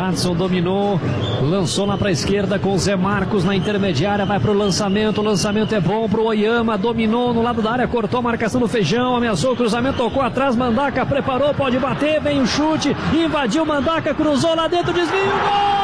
[0.00, 0.98] Jadson dominou,
[1.42, 5.20] lançou lá para a esquerda com o Zé Marcos na intermediária, vai para o lançamento.
[5.20, 8.58] O lançamento é bom para o Oyama, dominou no lado da área, cortou a marcação
[8.58, 10.56] do feijão, ameaçou o cruzamento, tocou atrás.
[10.56, 15.79] Mandaca preparou, pode bater, vem o chute, invadiu Mandaca, cruzou lá dentro, desvio, gol!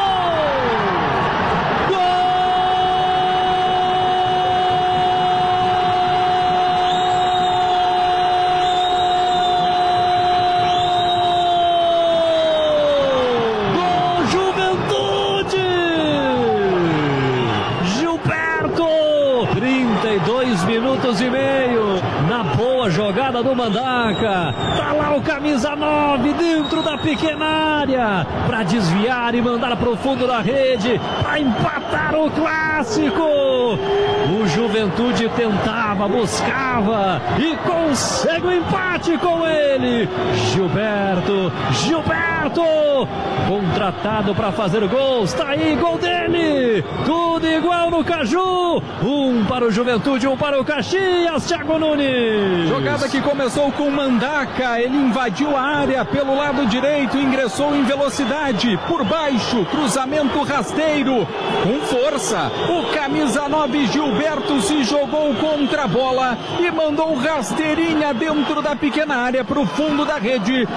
[20.97, 22.01] Minutos e meio.
[22.29, 24.55] Na boa jogada do Mandaca.
[24.77, 28.27] Tá lá o camisa 9 dentro da pequena área.
[28.47, 31.01] Para desviar e mandar para o fundo da rede.
[31.23, 33.23] Para empatar o clássico.
[33.23, 40.09] O Juventude tentava, buscava e consegue o empate com ele.
[40.51, 42.63] Gilberto, Gilberto,
[43.49, 45.33] contratado para fazer gols.
[45.33, 46.85] Tá aí, gol dele.
[47.05, 48.83] Tudo igual no Caju.
[49.03, 52.71] Um para o Juventude, um para o Caxias, Thiago Nunes.
[52.77, 58.79] Jogada que começou com Mandaca, ele invadiu a área pelo lado direito, ingressou em velocidade,
[58.87, 61.27] por baixo, cruzamento rasteiro,
[61.63, 62.53] com força.
[62.69, 69.17] O camisa 9 Gilberto se jogou contra a bola e mandou rasteirinha dentro da pequena
[69.17, 70.69] área para o fundo da rede.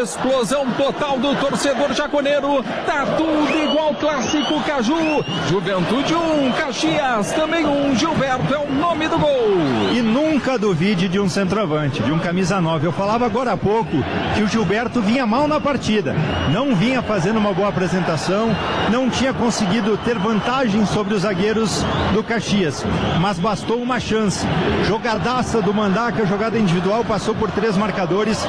[0.00, 2.62] Explosão total do torcedor jaconeiro.
[2.86, 5.24] Tá tudo igual clássico Caju.
[5.48, 7.96] Juventude 1, um, Caxias também um.
[7.96, 9.58] Gilberto é o nome do gol.
[9.92, 12.86] E nunca duvide de um centroavante, de um camisa 9.
[12.86, 13.96] Eu falava agora há pouco
[14.34, 16.14] que o Gilberto vinha mal na partida.
[16.52, 18.54] Não vinha fazendo uma boa apresentação,
[18.90, 21.82] não tinha conseguido ter vantagem sobre os zagueiros
[22.12, 22.84] do Caxias.
[23.18, 24.46] Mas bastou uma chance.
[24.86, 28.46] Jogadaça do Mandaca, jogada individual, passou por três marcadores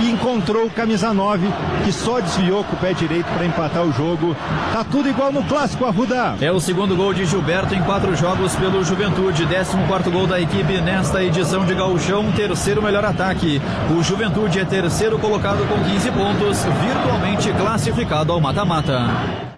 [0.00, 1.46] e encontrou o camisa 9,
[1.84, 4.34] que só desviou com o pé direito para empatar o jogo.
[4.72, 6.36] Tá tudo igual no clássico, Arruda.
[6.40, 9.44] É o segundo gol de Gilberto em quatro jogos pelo Juventude.
[9.44, 13.60] 14 quarto gol da equipe nesta edição de Gauchão, terceiro melhor ataque.
[13.90, 19.38] O Juventude é terceiro colocado com 15 pontos, virtualmente classificado ao mata-mata.